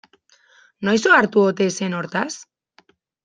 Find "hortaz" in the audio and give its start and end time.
1.99-2.27